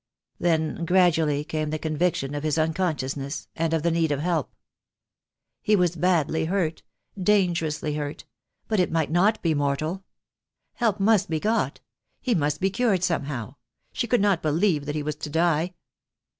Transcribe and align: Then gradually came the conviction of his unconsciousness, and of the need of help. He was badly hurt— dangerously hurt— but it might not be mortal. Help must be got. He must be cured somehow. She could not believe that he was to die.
Then 0.39 0.83
gradually 0.85 1.43
came 1.43 1.69
the 1.69 1.77
conviction 1.77 2.33
of 2.33 2.41
his 2.41 2.57
unconsciousness, 2.57 3.47
and 3.55 3.71
of 3.71 3.83
the 3.83 3.91
need 3.91 4.11
of 4.11 4.19
help. 4.19 4.55
He 5.61 5.75
was 5.75 5.95
badly 5.95 6.45
hurt— 6.45 6.81
dangerously 7.21 7.93
hurt— 7.93 8.25
but 8.67 8.79
it 8.79 8.91
might 8.91 9.11
not 9.11 9.39
be 9.43 9.53
mortal. 9.53 10.03
Help 10.73 10.99
must 10.99 11.29
be 11.29 11.39
got. 11.39 11.81
He 12.19 12.33
must 12.33 12.59
be 12.59 12.71
cured 12.71 13.03
somehow. 13.03 13.57
She 13.93 14.07
could 14.07 14.21
not 14.21 14.41
believe 14.41 14.87
that 14.87 14.95
he 14.95 15.03
was 15.03 15.17
to 15.17 15.29
die. 15.29 15.75